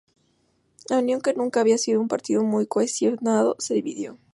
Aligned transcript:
La 0.89 0.97
Unión, 0.97 1.21
que 1.21 1.35
nunca 1.35 1.59
había 1.61 1.77
sido 1.77 2.01
un 2.01 2.07
partido 2.07 2.43
muy 2.43 2.65
cohesionado, 2.65 3.55
se 3.59 3.75
dividió. 3.75 4.17